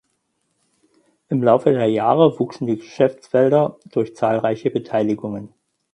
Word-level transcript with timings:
Im 1.29 1.43
Laufe 1.43 1.71
der 1.71 1.85
Jahre 1.85 2.39
wuchsen 2.39 2.65
die 2.65 2.77
Geschäftsfelder 2.79 3.77
durch 3.91 4.15
zahlreiche 4.15 4.71
Beteiligungen. 4.71 5.53